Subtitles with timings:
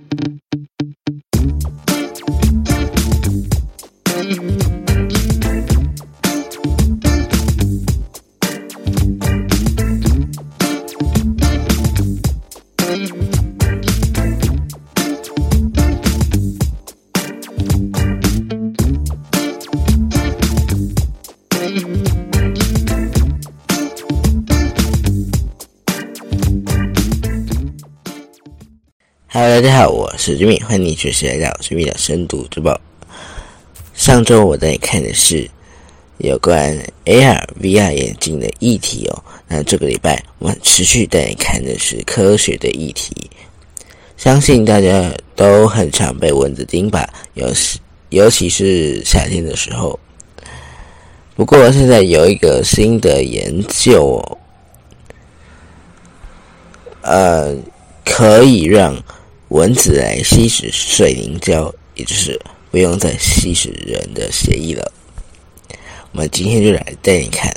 [0.00, 0.43] you
[30.24, 32.80] 是居民，欢迎你继续来到居民的深度之报。
[33.92, 35.46] 上周我在看的是
[36.16, 39.22] 有关 AR、VR 眼镜的议题哦。
[39.46, 43.14] 那这个礼拜我们持续带你看的是科学的议题。
[44.16, 47.78] 相信大家都很常被蚊子叮吧，尤其
[48.08, 50.00] 尤其是夏天的时候。
[51.36, 54.38] 不过现在有一个新的研究哦，
[57.02, 57.54] 呃，
[58.06, 58.96] 可以让
[59.54, 62.40] 蚊子来吸食水凝胶，也就是
[62.72, 64.92] 不用再吸食人的血液了。
[66.10, 67.54] 我们今天就来带你看，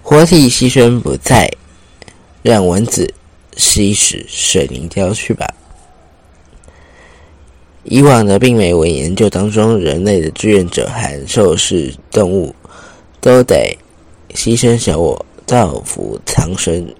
[0.00, 1.50] 活体牺牲不再，
[2.40, 3.12] 让蚊子
[3.56, 5.52] 吸食水凝胶去吧。
[7.82, 12.54] 以往的病媒蚊研究当中，人类的志愿者和受试动物
[13.20, 13.76] 都得
[14.34, 16.94] 牺牲小我，造福苍生，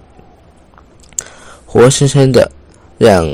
[1.65, 2.51] 活生生的
[2.97, 3.25] 让。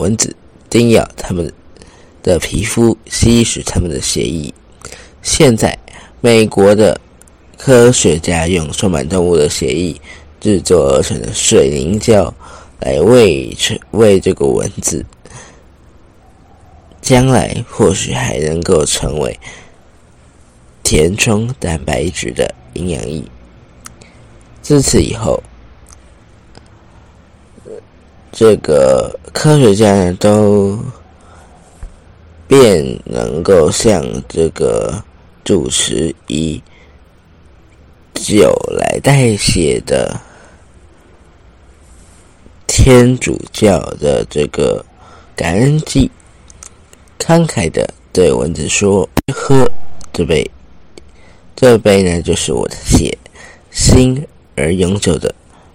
[0.00, 0.34] 蚊子
[0.70, 1.52] 叮咬它们
[2.22, 4.52] 的皮肤，吸食它们的血液。
[5.20, 5.78] 现在，
[6.22, 6.98] 美国的
[7.58, 9.94] 科学家用充满动物的血液
[10.40, 12.34] 制作而成的水凝胶
[12.80, 13.54] 来喂
[13.90, 15.04] 喂这个蚊子，
[17.02, 19.38] 将来或许还能够成为
[20.82, 23.22] 填充蛋白质的营养液。
[24.62, 25.42] 自此以后。
[28.32, 30.78] 这个科学家呢，都
[32.46, 35.02] 便能够像这个
[35.44, 36.62] 主持以
[38.14, 40.18] 酒来代谢的
[42.66, 44.84] 天主教的这个
[45.34, 46.10] 感恩祭，
[47.18, 49.68] 慷慨的对蚊子说：“喝
[50.12, 50.48] 这杯，
[51.56, 53.18] 这杯呢，就是我的血，
[53.70, 54.24] 新
[54.54, 55.34] 而永久的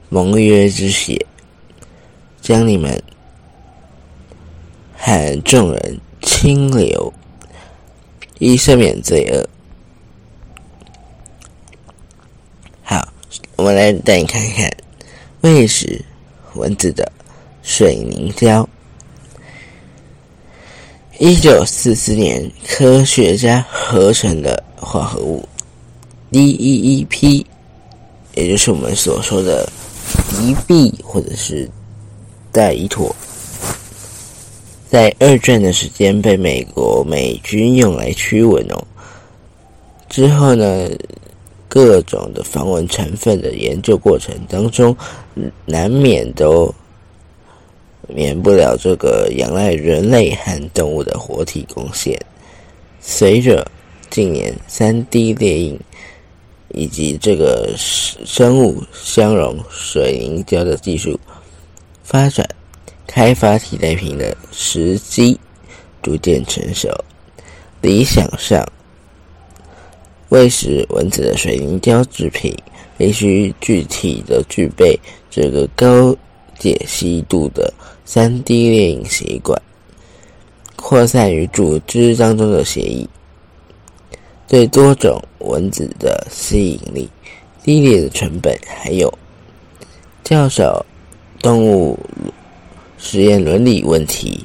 [0.09, 1.23] 盟约之血。”
[2.45, 3.01] 将你们
[4.95, 7.11] 喊众人清流，
[8.37, 9.49] 一赦免罪恶。
[12.83, 13.11] 好，
[13.55, 14.69] 我们来带你看看
[15.41, 15.99] 喂食
[16.53, 17.11] 蚊子的
[17.63, 18.69] 水凝胶。
[21.17, 25.43] 一九四四年，科学家合成的化合物
[26.31, 27.43] DEEP，
[28.35, 29.67] 也就是我们所说的
[30.29, 31.67] 敌避或者是。
[32.55, 33.13] 在伊妥，
[34.89, 38.81] 在二战的时间被美国美军用来驱蚊哦。
[40.07, 40.89] 之后呢，
[41.67, 44.95] 各种的防蚊成分的研究过程当中，
[45.65, 46.73] 难免都
[48.07, 52.17] 免不了这个仰赖人类和动物的活体贡献。
[53.01, 53.69] 随着
[54.09, 55.77] 近年三 D 列印
[56.69, 61.19] 以及这个生物相容水凝胶的技术。
[62.05, 62.47] 发展、
[63.07, 65.37] 开发替代品的时机
[66.03, 66.87] 逐渐成熟。
[67.81, 68.63] 理想上，
[70.29, 72.55] 喂食蚊子的水凝胶制品
[72.95, 74.97] 必须具体的具备
[75.31, 76.15] 这个高
[76.59, 77.73] 解析度的
[78.05, 79.59] 三 D 列印血管，
[80.75, 83.07] 扩散于组织当中的血液，
[84.47, 87.09] 对多种蚊子的吸引力、
[87.63, 89.11] 低劣的成本，还有
[90.23, 90.85] 较少。
[91.45, 91.95] 动物
[92.97, 94.43] 实验伦理问题。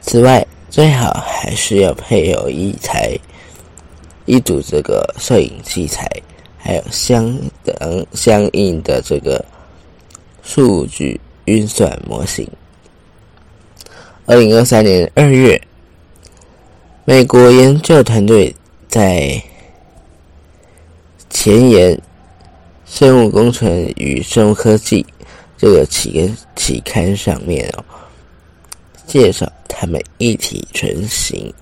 [0.00, 3.18] 此外，最好还是要配有一台
[4.24, 6.08] 一组这个摄影器材，
[6.56, 9.44] 还有相等相应的这个
[10.44, 12.48] 数据运算模型。
[14.26, 15.60] 二零二三年二月，
[17.04, 18.54] 美国研究团队
[18.86, 19.42] 在
[21.30, 22.00] 前沿。
[22.90, 25.04] 生物工程与生物科技
[25.58, 27.84] 这个期刊期刊上面哦，
[29.06, 31.52] 介绍他们一体成型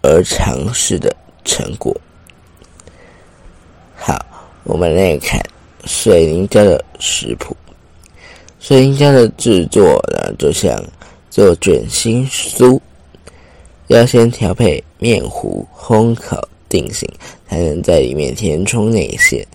[0.00, 1.14] 而尝试的
[1.44, 1.94] 成果。
[3.96, 4.16] 好，
[4.62, 5.38] 我们来看
[5.84, 7.54] 水凝胶的食谱。
[8.60, 10.82] 水凝胶的制作呢，就像
[11.30, 12.80] 做卷心酥，
[13.88, 16.40] 要先调配面糊，烘烤。
[16.70, 17.06] 定型
[17.46, 19.46] 才能在里面填充内线。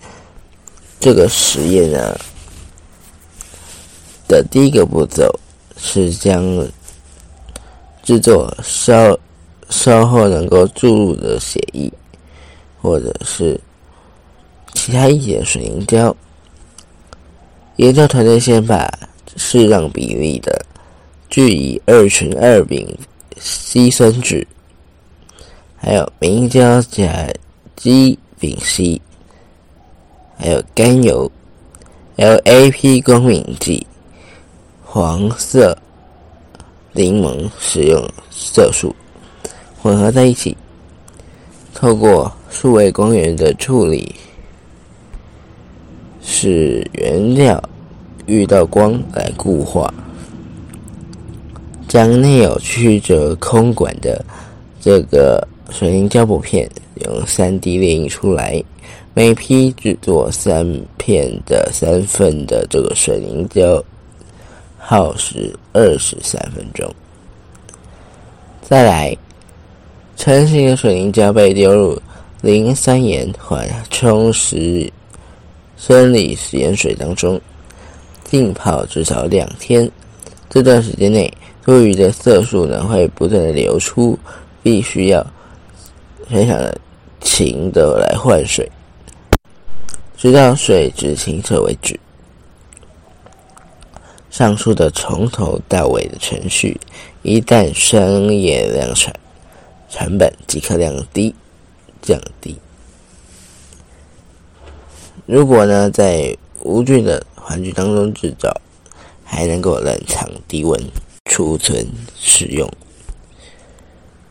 [1.00, 2.16] 这个实验呢，
[4.28, 5.28] 的第一个步骤
[5.76, 6.42] 是将
[8.02, 9.18] 制作稍
[9.68, 11.92] 稍后能够注入的血液，
[12.80, 13.60] 或者是
[14.74, 16.14] 其他一些水凝胶。
[17.76, 18.88] 研究团队先把
[19.36, 20.64] 适当比例的
[21.28, 22.88] 聚乙二醇二丙
[23.38, 24.46] 烯酸酯，
[25.86, 27.32] 还有明胶甲
[27.76, 29.00] 基丙烯，
[30.36, 31.30] 还有甘油
[32.16, 33.86] LAP 光敏剂、
[34.84, 35.78] 黄色
[36.90, 38.92] 柠檬使用色素
[39.80, 40.56] 混合在一起，
[41.72, 44.12] 透过数位光源的处理。
[46.20, 47.62] 使原料
[48.26, 49.94] 遇到光来固化，
[51.86, 54.24] 将内有曲折空管的
[54.80, 56.68] 这个水凝胶薄片
[57.04, 58.62] 用三 D 列印出来，
[59.14, 60.66] 每批制作三
[60.96, 63.82] 片的三份的这个水凝胶，
[64.78, 66.88] 耗时二十三分钟。
[68.62, 69.16] 再来，
[70.16, 72.00] 成型的水凝胶被丢入
[72.40, 74.90] 磷酸盐缓冲时。
[75.78, 77.38] 生理实验水当中
[78.24, 79.88] 浸泡至少两天，
[80.48, 81.30] 这段时间内
[81.66, 84.18] 多余的色素呢会不断的流出，
[84.62, 85.24] 必须要
[86.28, 86.78] 非常的
[87.20, 88.70] 勤的来换水，
[90.16, 91.98] 直到水质清澈为止。
[94.28, 96.78] 上述的从头到尾的程序，
[97.22, 99.14] 一旦商业量产，
[99.88, 101.34] 成本即可降低，
[102.02, 102.58] 降低。
[105.24, 108.52] 如果呢，在无菌的环境当中制造，
[109.24, 110.78] 还能够冷藏低温
[111.24, 112.70] 储存使用。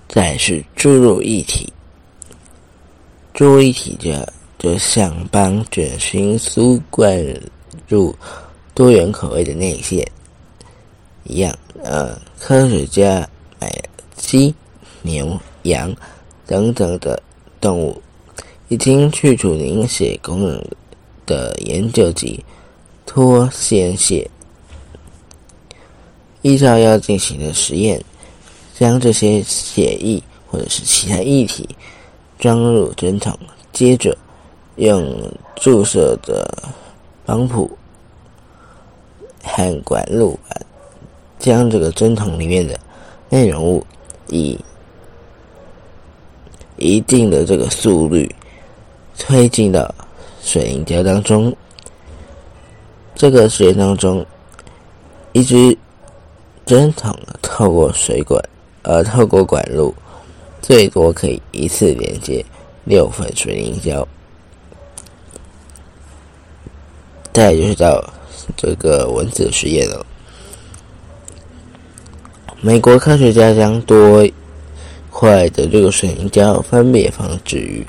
[0.08, 1.74] 再是注入液体，
[3.36, 4.12] 注入液体就
[4.58, 7.14] 就像帮卷心酥灌
[7.88, 8.16] 入
[8.74, 10.04] 多元口味的内馅
[11.26, 11.54] 一样。
[11.84, 13.30] 呃，科学家
[13.60, 13.70] 买
[14.16, 14.56] 鸡、
[15.02, 15.94] 牛、羊
[16.48, 17.22] 等等的
[17.60, 18.02] 动物，
[18.70, 20.64] 已经去除凝血功能。
[21.28, 22.46] 的研究及
[23.04, 24.30] 脱鲜血，
[26.44, 28.00] 依照要进行的实验，
[28.78, 31.68] 将这些血液或者是其他液体
[32.40, 33.38] 装入针筒，
[33.72, 34.18] 接着
[34.76, 36.48] 用注射的
[37.26, 37.70] 帮浦
[39.44, 40.66] 和管路板
[41.40, 42.80] 将这个针筒里面的
[43.30, 43.86] 内容物
[44.28, 44.60] 以
[46.78, 48.34] 一定的这个速率
[49.18, 49.94] 推进到。
[50.42, 51.52] 水凝胶当中，
[53.16, 54.24] 这个实验当中，
[55.34, 55.76] 一支
[56.68, 57.12] 针筒
[57.42, 58.40] 透过水管，
[58.84, 59.92] 呃，透过管路，
[60.68, 62.44] 最多可以一次连接
[62.86, 64.08] 六份水凝胶。
[67.32, 68.04] 再就是到
[68.58, 70.04] 这个蚊子实验了。
[72.62, 74.28] 美国科学家将多
[75.12, 77.86] 块的这个水凝胶分别放置于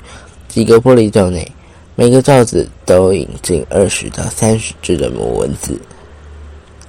[0.47, 1.51] 几个玻璃罩内。
[1.95, 5.81] 每个罩子都引进二十到三十只的母蚊子。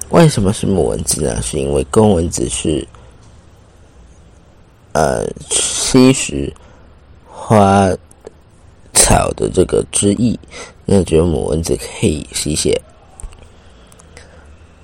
[0.09, 1.41] 为什么是母蚊子呢？
[1.41, 2.87] 是因为公蚊子是
[4.91, 5.25] 呃
[5.91, 6.53] 吸食
[7.25, 7.89] 花
[8.93, 10.37] 草的这个汁液，
[10.85, 12.79] 那只有母蚊子可以吸血，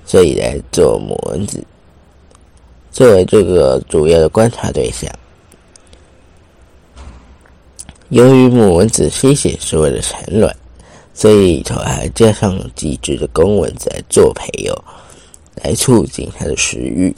[0.04, 1.64] 所以来做母蚊子
[2.90, 5.08] 作为这个主要的观察对象。
[8.08, 10.52] 由于母蚊子吸血是为了产卵，
[11.14, 14.84] 所以里头还加上几只的公蚊子来做培友，
[15.62, 17.14] 来促进它的食欲。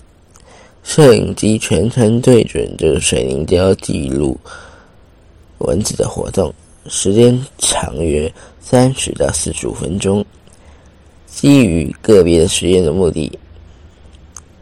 [0.89, 4.41] 摄影机全程对准这个水凝胶记录
[5.59, 6.55] 蚊子的活动，
[6.87, 10.25] 时间长约三十到四十五分钟。
[11.27, 13.39] 基于个别的实验的目的，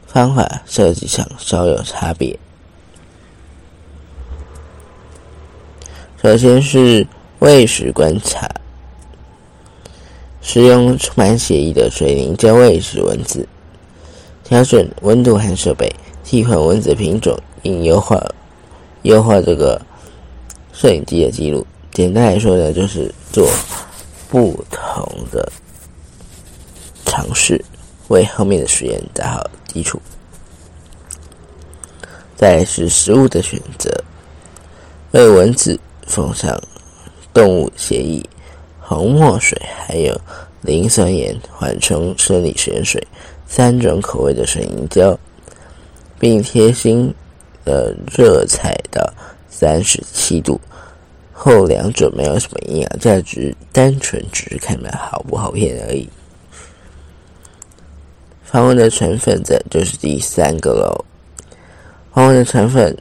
[0.04, 2.36] 方法设计上稍有差别。
[6.20, 7.06] 首先是
[7.38, 8.50] 喂食观察，
[10.42, 13.46] 使用充满血液的水凝胶喂食蚊子，
[14.42, 15.88] 调整温度和设备，
[16.26, 18.20] 替换蚊子品种，并优化
[19.02, 19.80] 优化这个
[20.72, 21.64] 摄影机的记录。
[21.92, 23.48] 简单来说呢，就是做
[24.28, 25.50] 不同的
[27.04, 27.64] 尝试，
[28.08, 30.02] 为后面的实验打好基础。
[32.34, 33.88] 再是食物的选择，
[35.12, 35.78] 为蚊子。
[36.08, 36.56] 奉上
[37.34, 38.24] 动物血液、
[38.80, 40.16] 红墨水，还有
[40.62, 43.04] 磷酸盐缓冲生理盐水
[43.44, 45.18] 三种口味的水凝胶，
[46.18, 47.12] 并贴心
[47.64, 49.12] 的热采到
[49.48, 50.60] 三十七度。
[51.32, 56.08] 后两者没有什么营养价值，单纯只是看了好不好骗而已。
[58.42, 61.04] 防蚊的成分则就是第三个喽。
[62.14, 62.96] 防蚊的成分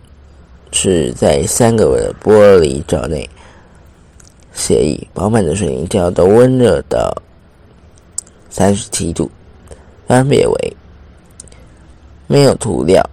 [0.73, 3.27] 是在三个的玻璃罩内，
[4.53, 7.15] 协议饱满的水凝胶都温热到
[8.49, 9.31] 三十七度，
[10.07, 10.77] 分别为
[12.27, 13.03] 没有涂料，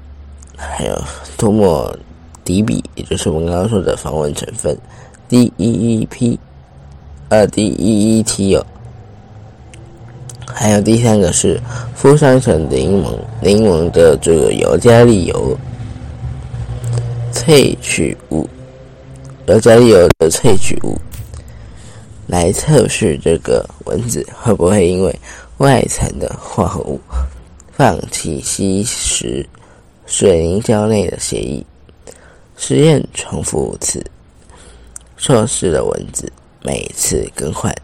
[0.56, 1.02] 还有
[1.36, 1.94] 涂抹
[2.44, 4.76] 底笔，也就是我们刚刚说的防蚊成分
[5.28, 6.38] DEEP，
[7.28, 8.66] 呃 DEET 哦。
[10.54, 11.60] 还有第三个是
[11.94, 15.56] 敷上一层柠檬，柠檬的这个尤加利油
[17.32, 18.48] 萃取物，
[19.46, 20.96] 尤加利油的萃取物，
[22.26, 25.20] 来测试这个蚊子会不会因为
[25.58, 27.00] 外层的化合物
[27.74, 29.48] 放弃吸食
[30.06, 31.64] 水凝胶内的血液。
[32.56, 34.04] 实验重复五次，
[35.16, 36.30] 测试的蚊子
[36.62, 37.74] 每次更换。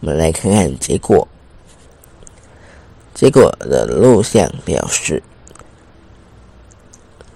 [0.00, 1.26] 我们来看看结果。
[3.12, 5.22] 结果的录像表示，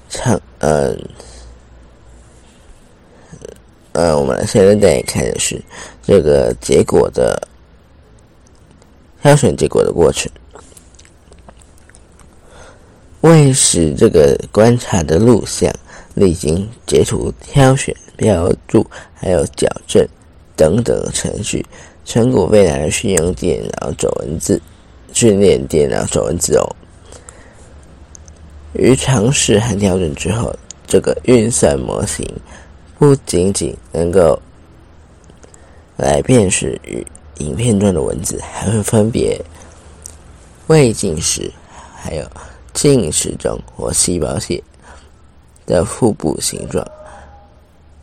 [0.08, 0.96] 唱呃
[3.92, 5.62] 呃，我们现在在看的是
[6.02, 7.48] 这个结果的
[9.20, 10.30] 挑选结果的过程。
[13.25, 15.73] 为使这个观察的录像
[16.12, 20.07] 历经截图、挑选、标注，还有矫正
[20.54, 21.64] 等等程序，
[22.04, 24.61] 成果未来是用电脑走文字。
[25.14, 26.76] 训练电脑走文字哦。
[28.75, 30.54] 于尝试和调整之后，
[30.87, 32.28] 这个运算模型
[32.99, 34.38] 不仅仅能够
[35.97, 37.07] 来辨识与
[37.38, 39.40] 影片中的文字，还会分别
[40.66, 41.50] 未近视、
[41.97, 42.31] 还有
[42.75, 44.62] 近视中或细胞血
[45.64, 46.87] 的腹部形状，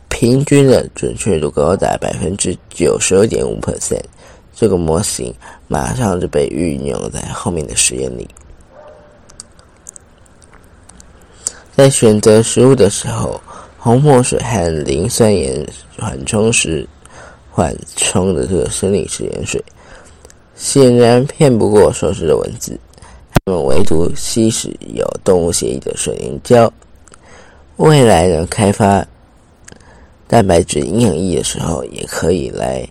[0.08, 4.02] 平均的准确度高达百分之九十二点五 percent。
[4.54, 5.34] 这个模型
[5.68, 8.28] 马上就被运用在后面的实验里。
[11.74, 13.40] 在选择食物的时候，
[13.78, 15.66] 红墨水和磷酸盐
[15.98, 16.86] 缓冲时
[17.50, 19.64] 缓冲的这个生理食盐水，
[20.54, 22.78] 显然骗不过熟食的文字。
[23.44, 26.72] 它们唯独吸食有动物血液的水凝胶。
[27.76, 29.04] 未来呢，开发
[30.28, 32.88] 蛋白质营养液的时候，也可以来。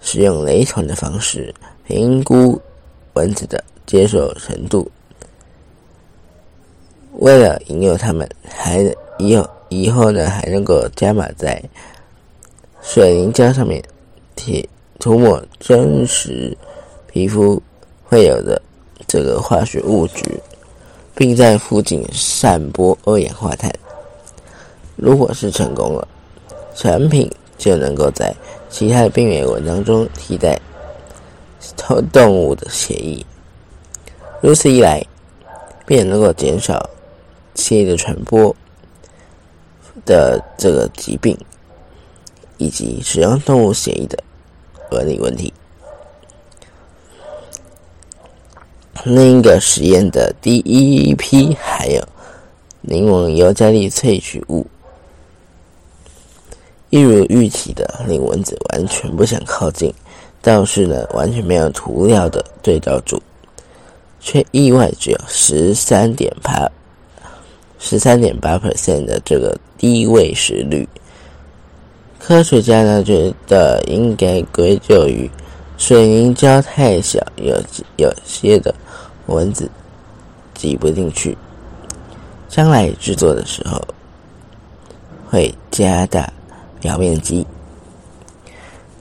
[0.00, 1.54] 使用雷同的方式
[1.86, 2.60] 评估
[3.14, 4.90] 蚊子的接受程度，
[7.12, 8.80] 为了引诱它们，还
[9.18, 11.62] 以后以后呢还能够加码在
[12.82, 13.82] 水凝胶上面
[14.36, 14.66] 贴
[14.98, 16.54] 涂抹真实
[17.06, 17.62] 皮肤
[18.04, 18.60] 会有的
[19.14, 20.24] 这个化学物质，
[21.14, 23.72] 并在附近散播二氧化碳。
[24.96, 26.08] 如果是成功了，
[26.74, 28.34] 产品就能够在。
[28.68, 30.60] 其他的病原文当中替代
[31.76, 33.24] 动动物的血液，
[34.40, 35.00] 如此一来，
[35.86, 36.90] 便能够减少
[37.54, 38.52] 血液的传播
[40.04, 41.38] 的这个疾病，
[42.58, 44.18] 以及使用动物血液的
[44.90, 45.54] 伦理问题。
[49.02, 52.02] 另一个实验的第一批还有
[52.80, 54.66] 柠檬尤加利萃取物。
[56.90, 59.92] 一如预期的，令蚊子完全不想靠近。
[60.40, 63.20] 倒是呢，完全没有涂料的对照组，
[64.20, 66.70] 却意外只有十三点八、
[67.78, 70.88] 十三点八 percent 的这个低位食率。
[72.18, 75.28] 科学家呢觉得应该归咎于
[75.76, 77.54] 水凝胶太小，有
[77.96, 78.74] 有些的
[79.26, 79.70] 蚊子
[80.54, 81.36] 挤不进去。
[82.48, 83.80] 将来制作的时候
[85.30, 86.32] 会加大。
[86.80, 87.46] 表面积。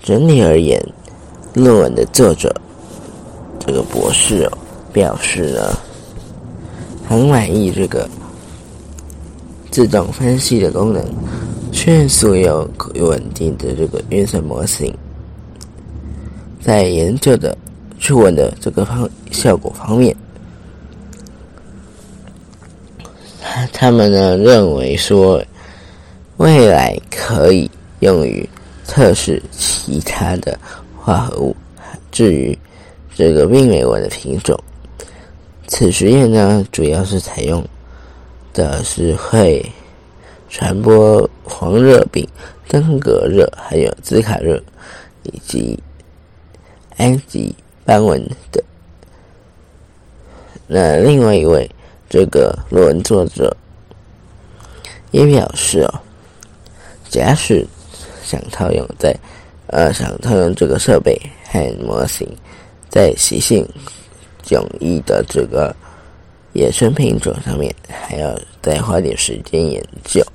[0.01, 0.81] 整体而言，
[1.53, 2.49] 论文的作者
[3.59, 4.57] 这个博士哦
[4.93, 5.77] 表示呢，
[7.05, 8.09] 很满意这个
[9.69, 11.05] 自动分析的功能，
[11.73, 12.65] 迅速又
[12.95, 14.97] 稳定的这个运算模型，
[16.63, 17.55] 在研究的
[18.00, 20.15] 初吻的这个方效果方面，
[23.72, 25.43] 他们呢认为说。
[26.38, 28.48] 未来可以用于
[28.84, 30.60] 测试其他的
[30.98, 31.55] 化合物。
[32.12, 32.58] 至于
[33.15, 34.60] 这个病媒蚊的品种，
[35.67, 37.63] 此实验呢，主要是采用
[38.51, 39.63] 的是会
[40.50, 42.27] 传播黄热病、
[42.67, 44.62] 登革热、还有兹卡热
[45.22, 45.79] 以及
[46.97, 48.21] 埃及斑纹
[48.51, 48.63] 的。
[50.67, 51.69] 那另外一位
[52.09, 53.55] 这个论文作者
[55.12, 56.00] 也表示哦。
[57.09, 57.63] 假使
[58.23, 59.15] 想套用在，
[59.67, 61.15] 呃，想套用这个设备
[61.47, 62.27] 和模型，
[62.89, 63.63] 在习性
[64.43, 65.75] 迥异的这个
[66.53, 70.25] 野生品种上面，还要再花点时间研究。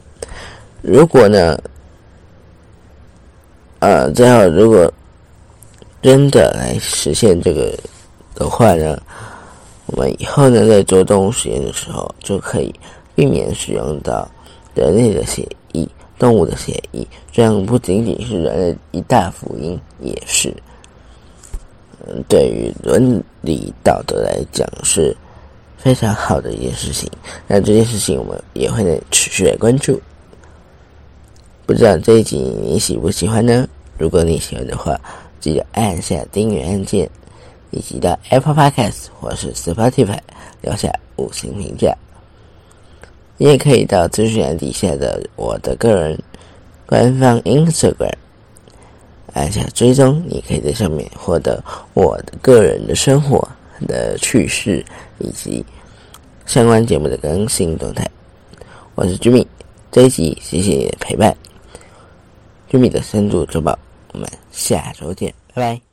[0.80, 1.60] 如果呢，
[3.80, 4.92] 呃，最后如果
[6.00, 7.76] 真的来实现这个
[8.34, 8.96] 的话呢，
[9.86, 12.72] 我们以后呢在做动物实验的时候，就可以
[13.16, 14.28] 避免使用到
[14.74, 15.86] 人类的血液、
[16.16, 20.54] 动物的血液，这样不仅仅是人类一大福音，也是，
[22.06, 25.16] 嗯，对于伦理道德来讲是
[25.76, 27.10] 非常好的一件事情。
[27.48, 30.00] 那这件事情我们也会呢持续来关注。
[31.66, 33.68] 不知道这一集你喜不喜欢呢？
[33.98, 34.98] 如果你喜欢的话，
[35.40, 37.08] 记得按下订阅按键，
[37.70, 40.18] 以及到 Apple Podcast 或是 Spotify
[40.62, 41.96] 留下五星评价。
[43.36, 46.18] 你也可以到资讯栏底下的我的个人
[46.86, 48.12] 官方 Instagram
[49.34, 51.62] 按下追踪，你可以在上面获得
[51.94, 53.46] 我的个人的生活
[53.86, 54.84] 的趣事
[55.18, 55.64] 以及
[56.46, 58.04] 相关节目的更新动态。
[58.96, 59.46] 我是 Jimmy，
[59.92, 61.36] 这一集谢谢你的陪伴。
[62.68, 63.78] 居米的深度周报，
[64.12, 65.87] 我们下周见，拜拜。